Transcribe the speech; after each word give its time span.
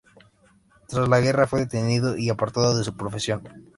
Tras 0.87 1.07
la 1.07 1.19
guerra 1.19 1.45
fue 1.45 1.59
detenido 1.59 2.17
y 2.17 2.29
apartado 2.31 2.75
de 2.75 2.83
su 2.83 2.97
profesión. 2.97 3.43